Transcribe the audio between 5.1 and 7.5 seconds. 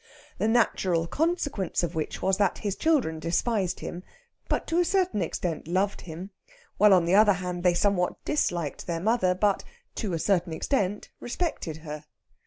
extent loved him; while, on the other